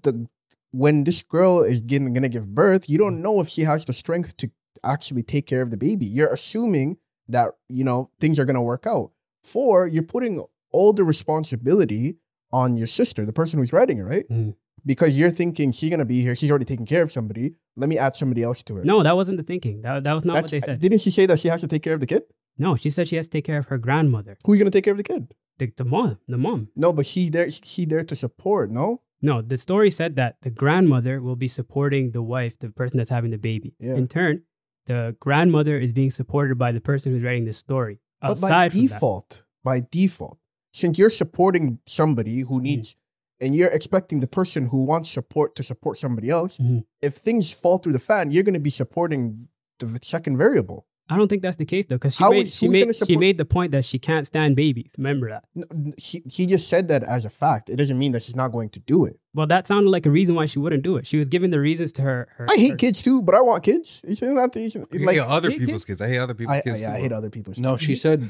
the 0.02 0.26
when 0.72 1.04
this 1.04 1.22
girl 1.22 1.60
is 1.62 1.80
getting 1.80 2.12
gonna 2.14 2.28
give 2.30 2.54
birth, 2.54 2.88
you 2.88 2.96
don't 2.98 3.20
know 3.22 3.40
if 3.40 3.48
she 3.48 3.62
has 3.62 3.84
the 3.84 3.92
strength 3.92 4.36
to 4.38 4.50
actually 4.82 5.22
take 5.22 5.46
care 5.46 5.60
of 5.62 5.70
the 5.70 5.76
baby. 5.76 6.06
You're 6.06 6.32
assuming 6.32 6.96
that 7.28 7.50
you 7.68 7.84
know 7.84 8.10
things 8.18 8.38
are 8.38 8.44
gonna 8.46 8.62
work 8.62 8.86
out. 8.86 9.12
Four, 9.44 9.86
you're 9.86 10.02
putting 10.02 10.42
all 10.72 10.92
the 10.94 11.04
responsibility 11.04 12.16
on 12.52 12.76
your 12.76 12.86
sister, 12.86 13.24
the 13.26 13.32
person 13.32 13.58
who's 13.58 13.72
writing 13.72 13.98
it, 13.98 14.02
right? 14.02 14.28
Mhm. 14.28 14.54
Because 14.84 15.18
you're 15.18 15.30
thinking 15.30 15.72
she's 15.72 15.90
gonna 15.90 16.04
be 16.04 16.20
here, 16.22 16.34
she's 16.34 16.50
already 16.50 16.64
taking 16.64 16.86
care 16.86 17.02
of 17.02 17.12
somebody. 17.12 17.54
Let 17.76 17.88
me 17.88 17.98
add 17.98 18.16
somebody 18.16 18.42
else 18.42 18.62
to 18.64 18.78
it. 18.78 18.84
No, 18.84 19.02
that 19.02 19.14
wasn't 19.16 19.38
the 19.38 19.44
thinking. 19.44 19.82
That, 19.82 20.04
that 20.04 20.12
was 20.12 20.24
not 20.24 20.34
what 20.36 20.50
they 20.50 20.60
said. 20.60 20.80
Didn't 20.80 20.98
she 20.98 21.10
say 21.10 21.26
that 21.26 21.38
she 21.38 21.48
has 21.48 21.60
to 21.60 21.68
take 21.68 21.82
care 21.82 21.94
of 21.94 22.00
the 22.00 22.06
kid? 22.06 22.22
No, 22.58 22.76
she 22.76 22.90
said 22.90 23.08
she 23.08 23.16
has 23.16 23.26
to 23.26 23.30
take 23.30 23.44
care 23.44 23.58
of 23.58 23.66
her 23.66 23.78
grandmother, 23.78 24.36
Who's 24.44 24.58
gonna 24.58 24.70
take 24.70 24.84
care 24.84 24.92
of 24.92 24.98
the 24.98 25.04
kid? 25.04 25.32
the, 25.58 25.72
the 25.76 25.84
mom, 25.84 26.18
the 26.28 26.36
mom. 26.38 26.68
No, 26.74 26.92
but 26.92 27.06
she's 27.06 27.30
there. 27.30 27.48
She's 27.50 27.86
there 27.86 28.02
to 28.04 28.16
support. 28.16 28.70
No, 28.70 29.02
No, 29.20 29.40
the 29.42 29.56
story 29.56 29.90
said 29.90 30.16
that 30.16 30.36
the 30.42 30.50
grandmother 30.50 31.20
will 31.22 31.36
be 31.36 31.48
supporting 31.48 32.10
the 32.10 32.22
wife, 32.22 32.58
the 32.58 32.70
person 32.70 32.98
that's 32.98 33.10
having 33.10 33.30
the 33.30 33.38
baby. 33.38 33.74
Yeah. 33.78 33.94
In 33.94 34.08
turn, 34.08 34.42
the 34.86 35.14
grandmother 35.20 35.78
is 35.78 35.92
being 35.92 36.10
supported 36.10 36.58
by 36.58 36.72
the 36.72 36.80
person 36.80 37.12
who's 37.12 37.22
writing 37.22 37.44
the 37.44 37.52
story. 37.52 38.00
but 38.20 38.28
by 38.40 38.48
Outside 38.48 38.72
from 38.72 38.80
that, 38.80 38.88
default, 38.88 39.44
by 39.62 39.80
default, 39.92 40.38
since 40.72 40.98
you're 40.98 41.10
supporting 41.10 41.78
somebody 41.86 42.40
who 42.40 42.56
Mm-hmm. 42.56 42.62
needs, 42.64 42.96
and 43.42 43.54
you're 43.56 43.68
expecting 43.70 44.20
the 44.20 44.26
person 44.26 44.66
who 44.68 44.84
wants 44.84 45.10
support 45.10 45.54
to 45.56 45.62
support 45.62 45.98
somebody 45.98 46.30
else, 46.30 46.58
Mhm. 46.58 46.84
if 47.02 47.14
things 47.14 47.52
fall 47.52 47.78
through 47.78 47.92
the 47.94 47.98
fan, 47.98 48.30
you're 48.30 48.44
going 48.44 48.54
to 48.54 48.60
be 48.60 48.70
supporting 48.70 49.48
the 49.78 49.98
second 50.02 50.36
variable. 50.38 50.86
I 51.10 51.16
don't 51.18 51.26
think 51.28 51.42
that's 51.42 51.56
the 51.56 51.64
case 51.66 51.86
though, 51.88 51.96
because 51.96 52.14
she 52.14 52.22
How 52.24 52.30
made 52.30 52.46
is- 52.46 52.54
she 52.54 52.68
made 52.68 52.94
she 52.94 53.16
made 53.16 53.36
the 53.36 53.44
point 53.44 53.72
that 53.72 53.84
she 53.84 53.98
can't 53.98 54.24
stand 54.26 54.54
babies. 54.56 54.92
Remember 54.96 55.28
that? 55.30 55.44
N- 55.56 55.64
n- 55.70 55.94
He, 55.98 56.22
he 56.30 56.46
just 56.46 56.68
said 56.68 56.86
that 56.88 57.02
as 57.02 57.24
a 57.24 57.30
fact. 57.30 57.68
It 57.68 57.76
doesn't 57.76 57.98
mean 57.98 58.12
that 58.12 58.22
she's 58.22 58.36
not 58.36 58.48
going 58.52 58.70
to 58.70 58.78
do 58.80 59.04
it. 59.04 59.18
Well, 59.34 59.48
that 59.48 59.66
sounded 59.66 59.90
like 59.90 60.06
a 60.06 60.10
reason 60.10 60.36
why 60.36 60.46
she 60.46 60.60
wouldn't 60.60 60.84
do 60.84 60.96
it. 60.96 61.06
She 61.06 61.18
was 61.18 61.28
giving 61.28 61.50
the 61.50 61.58
reasons 61.60 61.90
to 61.92 62.02
her. 62.02 62.28
her 62.38 62.46
I 62.48 62.56
hate 62.56 62.70
her- 62.70 62.76
kids 62.76 63.02
too, 63.02 63.20
but 63.20 63.34
I 63.34 63.40
want 63.40 63.64
kids. 63.64 64.00
You 64.08 64.14
shouldn't 64.14 64.38
have 64.38 64.52
to. 64.52 64.60
You 64.60 64.70
shouldn't, 64.70 64.94
I 64.94 64.98
like, 65.04 65.16
hate 65.16 65.20
other 65.36 65.50
hate 65.50 65.58
people's 65.58 65.84
kids. 65.84 66.00
I 66.00 66.08
hate 66.08 66.18
other 66.18 66.34
people's 66.34 66.54
I, 66.56 66.58
I, 66.60 66.62
kids. 66.62 66.80
yeah, 66.80 66.90
too, 66.90 66.94
I 66.96 67.00
hate 67.00 67.12
other 67.12 67.30
people's. 67.30 67.58
No, 67.58 67.76
she 67.76 67.96
said 67.96 68.28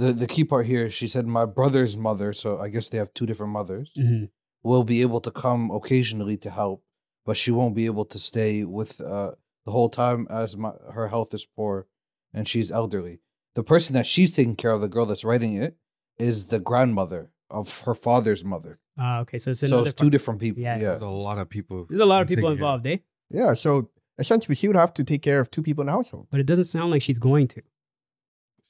the 0.00 0.12
the 0.12 0.26
key 0.34 0.44
part 0.44 0.66
here. 0.66 0.88
She 0.90 1.08
said 1.08 1.26
my 1.26 1.44
brother's 1.58 1.96
mother. 1.96 2.32
So 2.32 2.48
I 2.64 2.68
guess 2.72 2.88
they 2.88 2.98
have 2.98 3.12
two 3.14 3.26
different 3.26 3.52
mothers. 3.52 3.92
Mhm. 3.98 4.30
Will 4.62 4.84
be 4.84 5.02
able 5.06 5.20
to 5.20 5.30
come 5.30 5.70
occasionally 5.78 6.36
to 6.44 6.50
help, 6.50 6.78
but 7.26 7.36
she 7.36 7.50
won't 7.50 7.74
be 7.80 7.86
able 7.92 8.04
to 8.06 8.18
stay 8.18 8.64
with 8.64 9.00
uh, 9.00 9.32
the 9.64 9.72
whole 9.76 9.88
time 9.88 10.26
as 10.30 10.56
my, 10.56 10.72
her 10.92 11.08
health 11.08 11.32
is 11.34 11.44
poor 11.46 11.86
and 12.34 12.46
she's 12.48 12.70
elderly. 12.72 13.20
The 13.54 13.62
person 13.62 13.94
that 13.94 14.06
she's 14.06 14.32
taking 14.32 14.56
care 14.56 14.72
of, 14.72 14.80
the 14.80 14.88
girl 14.88 15.06
that's 15.06 15.24
writing 15.24 15.54
it, 15.54 15.76
is 16.18 16.46
the 16.46 16.58
grandmother 16.60 17.30
of 17.50 17.80
her 17.86 17.94
father's 17.94 18.44
mother. 18.44 18.78
Ah, 18.98 19.20
okay, 19.20 19.38
so 19.38 19.52
it's 19.52 19.60
so 19.60 19.66
another 19.68 19.82
it's 19.90 19.92
two 19.94 20.04
part. 20.06 20.12
different 20.12 20.40
people. 20.40 20.62
Yeah. 20.62 20.76
Yeah. 20.76 20.88
There's 20.90 21.02
a 21.02 21.08
lot 21.30 21.38
of 21.38 21.48
people. 21.48 21.86
There's 21.88 22.00
a 22.00 22.10
lot 22.14 22.20
of 22.22 22.28
people 22.28 22.42
take 22.50 22.58
care. 22.58 22.66
involved, 22.66 22.86
eh? 22.86 22.98
Yeah, 23.30 23.54
so 23.54 23.90
essentially, 24.18 24.54
she 24.56 24.66
would 24.68 24.76
have 24.76 24.92
to 24.94 25.04
take 25.04 25.22
care 25.22 25.40
of 25.40 25.50
two 25.50 25.62
people 25.62 25.82
in 25.82 25.86
the 25.86 25.92
household. 25.92 26.26
But 26.30 26.40
it 26.40 26.46
doesn't 26.46 26.64
sound 26.76 26.90
like 26.90 27.02
she's 27.02 27.18
going 27.18 27.46
to. 27.48 27.62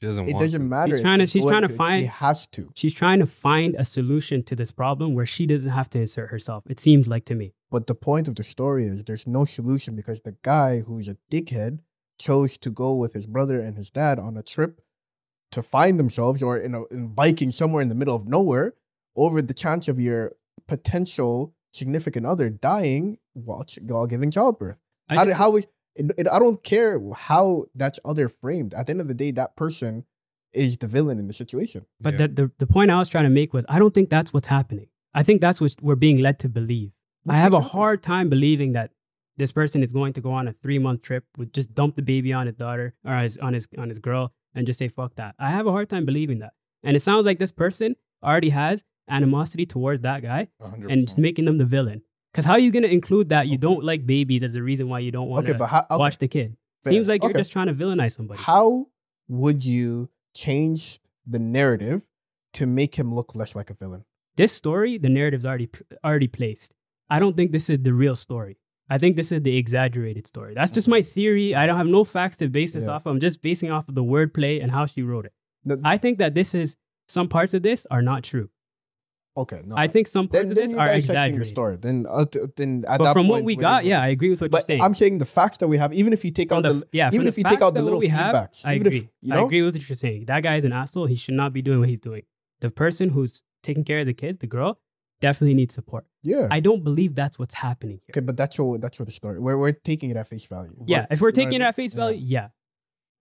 She 0.00 0.06
doesn't 0.06 0.28
It 0.28 0.32
want 0.34 0.42
doesn't 0.44 0.60
to. 0.60 0.66
matter. 0.66 0.92
She's 0.92 1.00
trying 1.02 1.18
to- 1.18 1.26
she's 1.26 1.44
trying 1.44 1.62
to 1.62 1.68
She 1.68 1.74
find- 1.74 2.06
has 2.06 2.46
to. 2.48 2.70
She's 2.74 2.94
trying 2.94 3.18
to 3.18 3.26
find 3.26 3.74
a 3.76 3.84
solution 3.84 4.42
to 4.44 4.54
this 4.54 4.70
problem 4.70 5.14
where 5.14 5.26
she 5.26 5.44
doesn't 5.46 5.70
have 5.72 5.90
to 5.90 6.00
insert 6.00 6.30
herself. 6.30 6.64
It 6.68 6.78
seems 6.78 7.08
like 7.08 7.24
to 7.26 7.34
me. 7.34 7.54
But 7.70 7.86
the 7.88 7.94
point 7.96 8.28
of 8.28 8.36
the 8.36 8.44
story 8.44 8.86
is 8.86 9.04
there's 9.04 9.26
no 9.26 9.44
solution 9.44 9.96
because 9.96 10.20
the 10.20 10.36
guy 10.42 10.80
who's 10.80 11.08
a 11.08 11.16
dickhead 11.30 11.80
chose 12.18 12.56
to 12.58 12.70
go 12.70 12.94
with 12.94 13.12
his 13.12 13.26
brother 13.26 13.60
and 13.60 13.76
his 13.76 13.90
dad 13.90 14.18
on 14.18 14.36
a 14.36 14.42
trip 14.42 14.80
to 15.50 15.62
find 15.62 15.98
themselves 15.98 16.42
or 16.42 16.56
in, 16.58 16.74
a, 16.74 16.84
in 16.86 17.08
biking 17.08 17.50
somewhere 17.50 17.82
in 17.82 17.88
the 17.88 17.94
middle 17.94 18.14
of 18.14 18.26
nowhere 18.26 18.74
over 19.16 19.42
the 19.42 19.54
chance 19.54 19.88
of 19.88 19.98
your 19.98 20.32
potential 20.66 21.54
significant 21.72 22.24
other 22.26 22.48
dying 22.48 23.18
while, 23.34 23.64
ch- 23.64 23.78
while 23.82 24.06
giving 24.06 24.30
childbirth. 24.30 24.76
I 25.08 25.14
How, 25.16 25.20
just- 25.24 25.28
did, 25.28 25.36
how 25.38 25.56
is 25.56 25.66
it, 25.98 26.12
it, 26.18 26.28
I 26.28 26.38
don't 26.38 26.62
care 26.62 27.00
how 27.14 27.66
that's 27.74 27.98
other 28.04 28.28
framed. 28.28 28.72
At 28.74 28.86
the 28.86 28.92
end 28.92 29.00
of 29.00 29.08
the 29.08 29.14
day, 29.14 29.30
that 29.32 29.56
person 29.56 30.04
is 30.54 30.76
the 30.78 30.86
villain 30.86 31.18
in 31.18 31.26
the 31.26 31.32
situation. 31.32 31.84
But 32.00 32.14
Yeah. 32.14 32.26
the, 32.26 32.28
the 32.28 32.50
the 32.58 32.66
point 32.66 32.90
I 32.90 32.98
was 32.98 33.08
trying 33.08 33.24
to 33.24 33.30
make 33.40 33.52
was 33.52 33.64
I 33.68 33.78
don't 33.78 33.92
think 33.94 34.08
that's 34.08 34.32
what's 34.32 34.46
happening. 34.48 34.88
I 35.14 35.22
think 35.22 35.40
that's 35.40 35.60
what 35.60 35.74
we're 35.82 35.94
being 36.08 36.18
led 36.18 36.38
to 36.40 36.48
believe. 36.48 36.92
What 37.24 37.34
I 37.34 37.38
have 37.38 37.52
a 37.52 37.60
hard 37.60 38.02
time 38.02 38.28
believing 38.30 38.72
that 38.72 38.90
this 39.36 39.52
person 39.52 39.82
is 39.82 39.92
going 39.92 40.12
to 40.14 40.20
go 40.20 40.32
on 40.32 40.48
a 40.48 40.52
three 40.52 40.78
month 40.78 41.02
trip 41.02 41.24
with 41.36 41.52
just 41.52 41.74
dump 41.74 41.96
the 41.96 42.02
baby 42.02 42.32
on 42.32 42.46
his 42.46 42.56
daughter 42.56 42.94
or 43.04 43.16
his, 43.18 43.36
on 43.38 43.52
his 43.54 43.68
on 43.76 43.88
his 43.88 43.98
girl 43.98 44.32
and 44.54 44.66
just 44.66 44.78
say 44.78 44.88
fuck 44.88 45.14
that. 45.16 45.34
I 45.38 45.50
have 45.50 45.66
a 45.66 45.70
hard 45.72 45.88
time 45.88 46.04
believing 46.06 46.38
that. 46.40 46.52
And 46.82 46.96
it 46.96 47.00
sounds 47.00 47.26
like 47.26 47.38
this 47.38 47.52
person 47.52 47.96
already 48.24 48.50
has 48.50 48.84
animosity 49.08 49.66
towards 49.66 50.02
that 50.02 50.22
guy 50.22 50.48
100%. 50.62 50.90
and 50.92 51.06
just 51.06 51.18
making 51.18 51.44
them 51.44 51.58
the 51.58 51.64
villain. 51.64 52.02
Because 52.38 52.46
how 52.46 52.52
are 52.52 52.60
you 52.60 52.70
going 52.70 52.84
to 52.84 52.88
include 52.92 53.30
that 53.30 53.48
you 53.48 53.58
don't 53.58 53.82
like 53.82 54.06
babies 54.06 54.44
as 54.44 54.54
a 54.54 54.62
reason 54.62 54.88
why 54.88 55.00
you 55.00 55.10
don't 55.10 55.28
want 55.28 55.48
Okay, 55.48 55.58
to 55.58 55.66
how, 55.66 55.78
okay, 55.90 55.96
watch 55.98 56.18
the 56.18 56.28
kid? 56.28 56.56
fair. 56.84 56.92
Seems 56.92 57.08
like 57.08 57.20
you're 57.20 57.30
Okay. 57.32 57.40
just 57.40 57.50
trying 57.50 57.66
to 57.66 57.74
villainize 57.74 58.12
somebody. 58.12 58.40
How 58.40 58.86
would 59.26 59.64
you 59.64 60.08
change 60.36 61.00
the 61.26 61.40
narrative 61.40 62.06
to 62.52 62.64
make 62.64 62.94
him 62.94 63.12
look 63.12 63.34
less 63.34 63.56
like 63.56 63.70
a 63.70 63.74
villain? 63.74 64.04
this 64.36 64.52
story, 64.52 64.98
the 64.98 65.08
narrative's 65.08 65.44
already 65.44 65.68
already 66.04 66.28
placed. 66.28 66.72
I 67.10 67.18
don't 67.18 67.36
think 67.36 67.50
this 67.50 67.68
is 67.68 67.80
the 67.82 67.92
real 67.92 68.14
story. 68.14 68.56
I 68.88 68.96
think 68.98 69.16
this 69.16 69.32
is 69.32 69.42
the 69.42 69.56
exaggerated 69.56 70.28
story. 70.28 70.54
That's 70.54 70.70
just 70.70 70.86
my 70.86 71.02
theory. 71.02 71.56
I 71.56 71.66
don't 71.66 71.76
have 71.76 71.88
no 71.88 72.04
facts 72.04 72.36
to 72.36 72.48
base 72.48 72.74
this 72.74 72.84
Yeah. 72.84 72.90
off 72.92 73.04
of. 73.06 73.14
I'm 73.14 73.18
just 73.18 73.42
basing 73.42 73.72
off 73.72 73.88
of 73.88 73.96
the 73.96 74.04
wordplay 74.04 74.62
and 74.62 74.70
how 74.70 74.86
she 74.86 75.02
wrote 75.02 75.26
it. 75.26 75.32
No, 75.64 75.76
I 75.82 75.98
think 75.98 76.18
that 76.18 76.34
this 76.34 76.54
is 76.54 76.76
some 77.08 77.28
parts 77.28 77.52
of 77.52 77.64
this 77.64 77.84
are 77.90 78.00
not 78.00 78.22
true. 78.22 78.48
Okay, 79.38 79.60
no. 79.64 79.76
I 79.76 79.86
think 79.86 80.06
some 80.08 80.26
parts 80.28 80.42
then, 80.42 80.50
of 80.50 80.56
this 80.56 80.70
you're 80.72 80.80
are 80.80 80.88
dissecting 80.88 81.38
the 81.38 81.44
story. 81.44 81.76
Then, 81.80 82.06
uh, 82.10 82.24
then 82.56 82.84
at 82.88 82.98
But 82.98 83.04
that 83.04 83.12
from 83.12 83.28
what 83.28 83.44
we 83.44 83.54
got, 83.56 83.84
yeah, 83.84 84.02
I 84.02 84.08
agree 84.08 84.30
with 84.30 84.40
what 84.40 84.46
you're 84.52 84.58
But 84.60 84.66
saying. 84.66 84.82
I'm 84.82 84.94
saying 84.94 85.18
the 85.18 85.24
facts 85.24 85.58
that 85.58 85.68
we 85.68 85.78
have, 85.78 85.92
even 85.94 86.12
if 86.12 86.24
you 86.24 86.32
take 86.32 86.48
From 86.48 86.58
out 86.64 86.68
the, 86.68 86.74
the, 86.80 86.88
yeah, 86.92 87.06
even 87.08 87.20
from 87.20 87.28
if 87.28 87.38
you 87.38 87.44
take 87.44 87.62
out 87.62 87.74
the 87.74 87.82
little 87.82 88.00
we 88.00 88.08
have, 88.08 88.34
feedbacks, 88.34 88.66
I 88.66 88.72
agree. 88.74 88.96
if 88.98 89.04
you 89.22 89.34
I 89.34 89.40
agree 89.42 89.62
with 89.62 89.74
what 89.76 89.88
you're 89.88 89.96
saying. 89.96 90.24
That 90.26 90.42
guy 90.42 90.56
is 90.56 90.64
an 90.64 90.72
asshole. 90.72 91.06
He 91.06 91.14
should 91.14 91.34
not 91.34 91.52
be 91.52 91.62
doing 91.62 91.78
what 91.80 91.88
he's 91.88 92.00
doing. 92.00 92.22
The 92.60 92.70
person 92.70 93.08
who's 93.10 93.42
taking 93.62 93.84
care 93.84 94.00
of 94.00 94.06
the 94.06 94.14
kids, 94.14 94.38
the 94.38 94.48
girl, 94.48 94.80
definitely 95.20 95.54
needs 95.54 95.74
support. 95.74 96.04
yeah. 96.22 96.48
I 96.50 96.60
don't 96.60 96.82
believe 96.82 97.14
that's 97.14 97.38
what's 97.38 97.54
happening 97.54 98.00
here. 98.06 98.12
okay, 98.12 98.24
but 98.24 98.36
that's 98.36 98.58
what 98.58 98.80
that's 98.80 98.98
what 98.98 99.06
the 99.06 99.12
story. 99.12 99.38
We're 99.38 99.56
we're 99.56 99.72
taking 99.72 100.10
it 100.10 100.16
at 100.16 100.26
face 100.26 100.46
value. 100.46 100.74
Yeah, 100.86 101.02
But- 101.02 101.12
if 101.12 101.20
we're 101.20 101.28
you 101.28 101.32
know 101.32 101.44
taking 101.44 101.60
it 101.60 101.64
at 101.64 101.74
face 101.76 101.94
Yeah. 101.94 102.00
value, 102.04 102.20
yeah. 102.24 102.48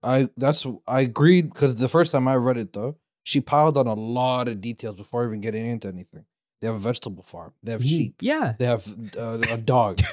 I 0.02 0.28
that's 0.36 0.66
I 0.86 1.00
agreed 1.02 1.52
because 1.52 1.76
the 1.76 1.88
first 1.88 2.12
time 2.12 2.26
I 2.28 2.36
read 2.36 2.56
it 2.56 2.72
though, 2.72 2.96
she 3.28 3.40
piled 3.42 3.76
on 3.76 3.86
a 3.86 3.92
lot 3.94 4.48
of 4.48 4.58
details 4.62 4.96
before 4.96 5.26
even 5.26 5.40
getting 5.42 5.66
into 5.66 5.86
anything. 5.88 6.24
They 6.60 6.66
have 6.66 6.76
a 6.76 6.78
vegetable 6.80 7.22
farm. 7.22 7.52
They 7.62 7.72
have 7.72 7.82
Mhm. 7.82 7.88
sheep. 7.88 8.14
Yeah. 8.20 8.54
They 8.58 8.64
have 8.64 8.84
uh, 9.18 9.38
a 9.50 9.58
dog. 9.58 10.00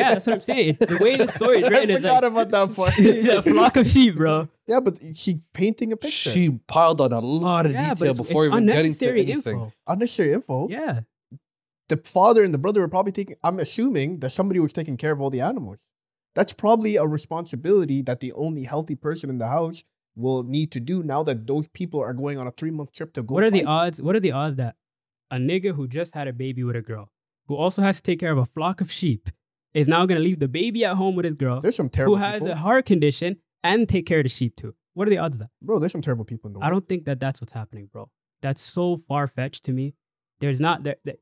Yeah, 0.00 0.14
that's 0.14 0.26
what 0.26 0.32
I'm 0.36 0.40
saying. 0.40 0.78
The 0.80 0.98
way 1.00 1.16
the 1.16 1.28
story 1.28 1.58
is 1.62 1.68
written 1.72 1.90
I 1.90 1.94
is 1.94 2.00
forgot 2.02 2.22
like 2.22 2.32
about 2.32 2.50
that 2.50 2.74
part. 2.74 2.98
a 2.98 3.42
flock 3.42 3.76
of 3.76 3.86
sheep, 3.86 4.16
bro. 4.16 4.48
yeah, 4.66 4.80
but 4.80 4.98
she 5.14 5.40
painting 5.52 5.92
a 5.92 5.96
picture. 5.98 6.30
she 6.30 6.58
piled 6.66 7.00
on 7.02 7.12
a 7.12 7.20
lot 7.20 7.66
of 7.66 7.72
Yeah, 7.72 7.90
but 7.90 7.98
detail 7.98 8.10
it's, 8.12 8.18
before 8.18 8.46
it's 8.46 8.54
even 8.54 8.66
getting 8.66 8.76
to 8.76 8.80
unnecessary 8.82 9.20
anything. 9.20 9.54
info. 9.60 9.72
unnecessary 9.86 10.32
info. 10.32 10.68
Yeah. 10.70 11.00
The 11.90 11.98
father 11.98 12.42
and 12.42 12.54
the 12.54 12.58
brother 12.58 12.80
were 12.80 12.88
probably 12.88 13.12
taking. 13.12 13.36
I'm 13.44 13.58
assuming 13.60 14.20
that 14.20 14.30
somebody 14.30 14.58
was 14.58 14.72
taking 14.72 14.96
care 14.96 15.12
of 15.12 15.20
all 15.20 15.28
the 15.30 15.42
animals. 15.42 15.86
That's 16.34 16.54
probably 16.54 16.96
a 16.96 17.04
responsibility 17.06 18.00
that 18.02 18.20
the 18.20 18.32
only 18.32 18.64
healthy 18.64 18.96
person 18.96 19.28
in 19.30 19.36
the 19.38 19.48
house 19.48 19.84
will 20.16 20.42
need 20.42 20.70
to 20.72 20.80
do 20.80 21.02
now 21.02 21.22
that 21.22 21.46
those 21.46 21.68
people 21.68 22.00
are 22.00 22.12
going 22.12 22.38
on 22.38 22.46
a 22.46 22.52
three 22.52 22.70
month 22.70 22.92
trip 22.92 23.12
to 23.14 23.22
go. 23.22 23.34
What 23.34 23.44
are 23.44 23.50
the 23.50 23.64
odds? 23.64 24.00
What 24.00 24.14
are 24.16 24.20
the 24.20 24.32
odds 24.32 24.56
that 24.56 24.76
a 25.30 25.36
nigga 25.36 25.74
who 25.74 25.88
just 25.88 26.14
had 26.14 26.28
a 26.28 26.32
baby 26.32 26.62
with 26.62 26.76
a 26.76 26.82
girl, 26.82 27.10
who 27.48 27.56
also 27.56 27.82
has 27.82 27.96
to 27.96 28.02
take 28.02 28.20
care 28.20 28.32
of 28.32 28.38
a 28.38 28.46
flock 28.46 28.80
of 28.80 28.90
sheep, 28.90 29.30
is 29.72 29.88
now 29.88 30.06
gonna 30.06 30.20
leave 30.20 30.38
the 30.38 30.48
baby 30.48 30.84
at 30.84 30.96
home 30.96 31.16
with 31.16 31.24
his 31.24 31.34
girl, 31.34 31.60
There's 31.60 31.76
some 31.76 31.88
terrible 31.88 32.16
who 32.16 32.22
has 32.22 32.40
people. 32.40 32.52
a 32.52 32.56
heart 32.56 32.86
condition, 32.86 33.38
and 33.62 33.88
take 33.88 34.06
care 34.06 34.18
of 34.20 34.24
the 34.24 34.28
sheep 34.28 34.56
too? 34.56 34.74
What 34.92 35.08
are 35.08 35.10
the 35.10 35.18
odds 35.18 35.36
of 35.36 35.40
that? 35.40 35.50
Bro, 35.60 35.80
there's 35.80 35.92
some 35.92 36.02
terrible 36.02 36.24
people 36.24 36.48
in 36.48 36.52
the 36.52 36.58
world. 36.60 36.66
I 36.66 36.70
don't 36.70 36.88
think 36.88 37.06
that 37.06 37.18
that's 37.18 37.40
what's 37.40 37.52
happening, 37.52 37.88
bro. 37.92 38.10
That's 38.42 38.60
so 38.62 38.96
far 39.08 39.26
fetched 39.26 39.64
to 39.64 39.72
me. 39.72 39.94
There's 40.38 40.60
not 40.60 40.84
there. 40.84 40.96
there 41.04 41.16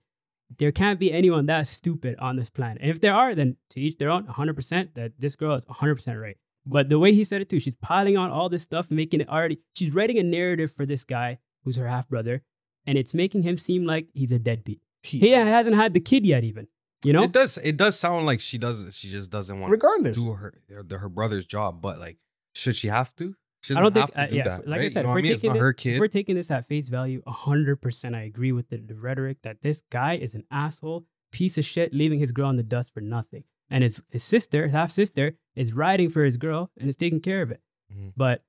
there 0.59 0.73
can't 0.73 1.01
be 1.01 1.13
anyone 1.13 1.47
that 1.47 1.67
stupid 1.67 2.19
on 2.19 2.37
this 2.37 2.51
planet. 2.51 2.79
And 2.83 2.91
if 2.91 3.01
there 3.01 3.15
are, 3.15 3.35
then 3.35 3.57
to 3.71 3.81
each 3.81 3.97
their 3.97 4.11
own, 4.11 4.27
100% 4.27 4.95
that 4.95 5.13
this 5.19 5.35
girl 5.35 5.55
is 5.55 5.65
100% 5.65 6.21
right. 6.21 6.37
But 6.65 6.89
the 6.89 6.99
way 6.99 7.13
he 7.13 7.25
said 7.25 7.41
it 7.43 7.49
too, 7.49 7.59
she's 7.61 7.75
piling 7.75 8.17
on 8.17 8.31
all 8.31 8.49
this 8.49 8.63
stuff, 8.63 8.91
making 8.91 9.21
it 9.21 9.29
already, 9.29 9.59
she's 9.75 9.93
writing 9.95 10.19
a 10.19 10.23
narrative 10.23 10.73
for 10.73 10.87
this 10.87 11.03
guy 11.05 11.39
who's 11.65 11.77
her 11.77 11.89
half 11.89 12.09
brother, 12.09 12.43
and 12.87 12.97
it's 12.99 13.15
making 13.15 13.43
him 13.43 13.57
seem 13.57 13.85
like 13.85 14.07
he's 14.15 14.33
a 14.33 14.39
deadbeat. 14.39 14.81
He- 15.03 15.19
He 15.19 15.31
hasn't 15.31 15.75
had 15.77 15.95
the 15.95 16.01
kid 16.01 16.25
yet, 16.25 16.45
even. 16.45 16.69
You 17.05 17.13
know? 17.13 17.25
It 17.25 17.33
does. 17.33 17.59
It 17.59 17.77
does 17.77 17.99
sound 17.99 18.27
like 18.27 18.41
she 18.41 18.59
doesn't. 18.59 18.95
She 18.95 19.11
just 19.11 19.29
doesn't 19.29 19.59
want 19.59 19.73
regardless. 19.73 20.17
to 20.17 20.23
do 20.23 20.33
her 20.35 20.55
her, 20.71 20.99
her 20.99 21.09
brother's 21.09 21.45
job. 21.47 21.83
But 21.83 21.99
like, 21.99 22.19
should 22.55 22.77
she 22.77 22.87
have 22.87 23.13
to? 23.17 23.35
She 23.63 23.75
I 23.75 23.81
don't 23.81 23.93
doesn't 23.93 24.07
think, 24.15 24.17
have 24.17 24.29
uh, 24.29 24.31
do 24.31 24.37
yeah, 24.37 24.45
that, 24.45 24.69
like 24.69 24.81
I 24.83 24.89
said, 24.91 25.01
You 25.01 25.07
know 25.07 25.11
if 25.11 25.15
we're, 25.15 25.19
I 25.19 25.23
mean? 25.23 25.33
Taking 25.33 25.53
this, 25.53 25.61
her 25.61 25.71
if 25.71 25.77
kid. 25.77 26.01
we're 26.01 26.09
taking 26.09 26.37
this 26.37 26.51
at 26.53 26.67
face 26.69 26.89
value, 26.89 27.23
100% 27.27 28.15
I 28.15 28.23
agree 28.23 28.53
with 28.53 28.69
the, 28.71 28.77
the 28.79 28.95
rhetoric 28.95 29.39
that 29.43 29.63
this 29.63 29.83
guy 29.91 30.15
is 30.17 30.35
an 30.35 30.45
asshole, 30.51 31.07
piece 31.33 31.59
of 31.59 31.65
shit, 31.65 31.93
leaving 31.93 32.19
his 32.21 32.31
girl 32.33 32.51
in 32.51 32.57
the 32.57 32.63
dust 32.63 32.93
for 32.95 33.01
nothing. 33.01 33.45
And 33.73 33.83
his, 33.83 34.03
his 34.11 34.23
sister, 34.23 34.65
his 34.65 34.73
half 34.73 34.93
sister, 34.93 35.35
is 35.57 35.73
riding 35.73 36.11
for 36.11 36.23
his 36.25 36.37
girl 36.37 36.71
and 36.79 36.91
is 36.91 36.95
taking 36.97 37.21
care 37.21 37.41
of 37.41 37.51
it. 37.51 37.63
Mhm. 37.91 38.13
But 38.15 38.45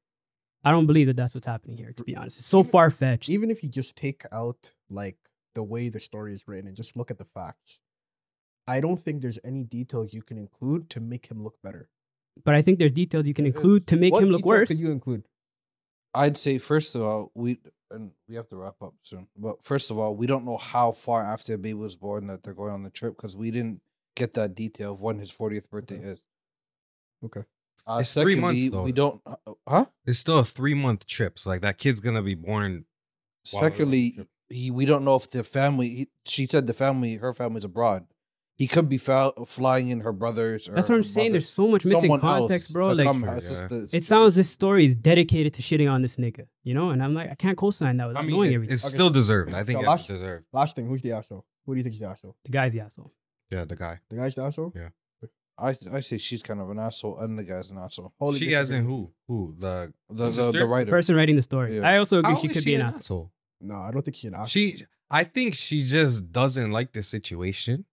I 0.65 0.71
don't 0.71 0.85
believe 0.85 1.07
that 1.07 1.15
that's 1.15 1.33
what's 1.33 1.47
happening 1.47 1.77
here, 1.77 1.93
to 1.93 2.03
be 2.03 2.13
honest. 2.15 2.39
It's 2.39 2.47
so 2.47 2.61
far 2.61 2.89
fetched. 2.89 3.29
Even 3.29 3.49
if 3.49 3.63
you 3.63 3.69
just 3.69 3.95
take 3.95 4.25
out 4.33 4.75
like 4.89 5.17
the 5.55 5.63
way 5.63 5.87
the 5.87 5.99
story 6.01 6.33
is 6.33 6.45
written 6.45 6.67
and 6.67 6.75
just 6.75 6.97
look 6.97 7.09
at 7.09 7.17
the 7.17 7.25
facts, 7.25 7.79
I 8.67 8.81
don't 8.81 8.97
think 8.99 9.21
there's 9.21 9.39
any 9.45 9.63
details 9.63 10.13
you 10.13 10.21
can 10.23 10.37
include 10.37 10.89
to 10.91 10.99
make 10.99 11.27
him 11.31 11.41
look 11.41 11.61
better. 11.61 11.89
But 12.43 12.55
I 12.55 12.61
think 12.61 12.79
there's 12.79 12.91
details 12.91 13.25
you 13.25 13.33
can 13.33 13.45
include 13.45 13.87
to 13.87 13.95
make 13.95 14.11
What 14.11 14.23
him 14.23 14.29
look 14.29 14.39
details 14.41 14.59
worse. 14.59 14.67
Could 14.69 14.79
you 14.79 14.91
include? 14.91 15.23
I'd 16.13 16.37
say 16.37 16.57
first 16.57 16.95
of 16.95 17.01
all, 17.01 17.31
we 17.33 17.59
and 17.91 18.11
we 18.27 18.35
have 18.35 18.49
to 18.49 18.57
wrap 18.57 18.81
up 18.81 18.95
soon. 19.03 19.27
But 19.37 19.63
first 19.63 19.89
of 19.89 19.97
all, 19.97 20.15
we 20.15 20.27
don't 20.27 20.43
know 20.45 20.57
how 20.57 20.91
far 20.91 21.23
after 21.23 21.53
the 21.53 21.57
baby 21.57 21.75
was 21.75 21.95
born 21.95 22.27
that 22.27 22.43
they're 22.43 22.53
going 22.53 22.73
on 22.73 22.83
the 22.83 22.89
trip 22.89 23.15
because 23.15 23.35
we 23.37 23.51
didn't 23.51 23.81
get 24.15 24.33
that 24.35 24.55
detail 24.55 24.93
of 24.93 25.01
when 25.01 25.19
his 25.19 25.31
40th 25.31 25.69
birthday 25.69 25.95
is. 25.97 26.19
Okay. 27.25 27.43
Uh, 27.85 27.97
It's 28.01 28.13
three 28.13 28.35
months, 28.35 28.69
though. 28.69 28.83
We 28.83 28.91
don't, 28.91 29.21
uh, 29.25 29.35
huh? 29.67 29.85
It's 30.05 30.19
still 30.19 30.39
a 30.39 30.45
three 30.45 30.73
month 30.73 31.05
trip. 31.05 31.37
So 31.39 31.49
like 31.49 31.61
that 31.61 31.77
kid's 31.77 31.99
gonna 31.99 32.21
be 32.21 32.35
born. 32.35 32.85
Secondly, 33.45 34.17
he 34.49 34.71
we 34.71 34.85
don't 34.85 35.03
know 35.03 35.15
if 35.15 35.29
the 35.29 35.43
family. 35.43 35.89
He, 35.89 36.09
she 36.25 36.47
said 36.47 36.67
the 36.67 36.73
family, 36.73 37.15
her 37.15 37.33
family's 37.33 37.65
abroad. 37.65 38.05
He 38.55 38.67
could 38.67 38.87
be 38.87 38.97
fou- 38.99 39.33
flying 39.47 39.89
in 39.89 40.01
her 40.01 40.13
brothers. 40.13 40.69
Or 40.69 40.73
that's 40.75 40.87
what 40.87 40.95
I'm 40.95 41.03
saying. 41.03 41.29
mother- 41.29 41.33
There's 41.39 41.49
so 41.49 41.67
much 41.67 41.83
missing 41.83 42.01
someone 42.01 42.19
context, 42.21 42.71
bro. 42.71 42.89
Like, 42.89 43.07
come- 43.07 43.23
Sure, 43.23 43.33
it's 43.35 43.49
just 43.49 43.61
yeah. 43.63 43.67
the- 43.67 43.89
it 43.97 44.03
sounds 44.05 44.35
this 44.35 44.49
story 44.49 44.85
is 44.85 44.95
dedicated 44.95 45.55
to 45.55 45.61
shitting 45.63 45.91
on 45.91 46.03
this 46.03 46.17
nigga, 46.17 46.45
you 46.63 46.75
know? 46.75 46.91
And 46.91 47.03
I'm 47.03 47.15
like, 47.15 47.31
I 47.31 47.35
can't 47.35 47.57
co 47.57 47.71
sign 47.71 47.97
that 47.97 48.03
I 48.03 48.07
without 48.07 48.25
mean, 48.25 48.35
knowing 48.35 48.51
it- 48.51 48.55
everything. 48.55 48.75
it's 48.75 48.85
Okay. 48.85 48.93
still 48.93 49.09
deserved. 49.09 49.53
I 49.53 49.63
think 49.63 49.77
So 49.77 49.79
it's 49.81 49.87
last- 49.89 50.07
deserved. 50.07 50.45
Last 50.53 50.75
thing, 50.75 50.87
who's 50.87 51.01
the 51.01 51.13
asshole? 51.13 51.45
Who 51.65 51.73
do 51.73 51.77
you 51.79 51.83
think's 51.83 51.97
the 51.97 52.07
asshole? 52.07 52.35
the 52.45 52.51
guy's 52.51 52.73
the 52.73 52.81
asshole. 52.81 53.11
Yeah, 53.53 53.65
the 53.65 53.75
guy. 53.75 53.95
The 54.09 54.15
guy's 54.17 54.35
the 54.35 54.43
asshole. 54.43 54.71
Yeah. 54.75 54.89
I 55.57 55.69
I 55.97 55.99
say 55.99 56.17
she's 56.17 56.41
kind 56.49 56.59
of 56.63 56.69
an 56.71 56.79
asshole, 56.79 57.19
and 57.19 57.37
the 57.39 57.43
guy's 57.43 57.69
an 57.69 57.77
asshole. 57.77 58.11
Wholly 58.19 58.39
she 58.39 58.55
as 58.55 58.71
in 58.71 58.83
who? 58.85 59.11
Who 59.27 59.55
the 59.63 59.93
The 60.09 60.25
the, 60.25 60.51
the 60.51 60.65
writer. 60.65 60.89
Person 60.89 61.15
writing 61.15 61.35
the 61.35 61.43
story. 61.51 61.77
Yeah. 61.77 61.87
I 61.91 61.97
also 62.01 62.19
agree 62.19 62.33
How 62.33 62.39
she 62.41 62.47
is 62.47 62.53
could 62.55 62.65
be 62.65 62.75
an 62.75 62.81
asshole. 62.81 63.31
No, 63.61 63.75
I 63.87 63.91
don't 63.91 64.03
think 64.03 64.15
she's 64.15 64.25
an 64.33 64.33
asshole. 64.33 64.47
She, 64.47 64.85
I 65.11 65.23
think 65.35 65.53
she 65.53 65.83
just 65.97 66.31
doesn't 66.31 66.71
like 66.71 66.91
the 66.93 67.03
situation, 67.03 67.85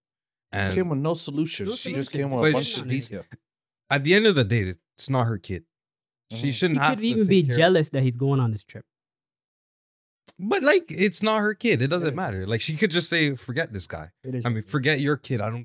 and 0.51 0.73
came 0.73 0.89
with 0.89 0.99
no 0.99 1.13
solution. 1.13 1.67
No 1.67 1.73
she 1.73 1.93
just 1.93 2.11
came 2.11 2.31
with 2.31 2.49
a 2.49 2.53
bunch 2.53 2.65
she- 2.65 2.81
of 2.81 2.89
detail. 2.89 3.23
at 3.91 4.03
the 4.03 4.13
end 4.15 4.25
of 4.25 4.35
the 4.35 4.43
day, 4.43 4.73
it's 4.97 5.09
not 5.09 5.25
her 5.27 5.37
kid. 5.37 5.63
She 6.31 6.37
Mhm. 6.37 6.41
He 6.45 6.51
shouldn't 6.51 6.79
have 6.79 6.91
could 6.93 6.99
to 7.03 7.07
even 7.07 7.23
take 7.25 7.29
be 7.29 7.43
care 7.43 7.51
of- 7.53 7.57
jealous 7.57 7.89
that 7.89 8.01
he's 8.03 8.15
going 8.15 8.39
on 8.39 8.49
this 8.51 8.63
trip. 8.63 8.85
But 10.39 10.63
like, 10.63 10.85
it's 10.89 11.21
not 11.21 11.39
her 11.39 11.53
kid. 11.53 11.81
It 11.81 11.87
doesn't 11.87 12.15
matter. 12.15 12.47
Like, 12.47 12.61
she 12.61 12.75
could 12.75 12.89
just 12.89 13.09
say, 13.09 13.35
"Forget 13.35 13.73
this 13.73 13.85
guy." 13.85 14.11
It 14.23 14.35
is. 14.35 14.45
I 14.45 14.49
mean, 14.49 14.63
forget 14.63 14.99
your 14.99 15.17
kid. 15.17 15.39
I 15.41 15.49
don't 15.49 15.59